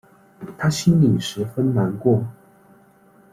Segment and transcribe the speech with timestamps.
[0.57, 2.25] 她心里十分难过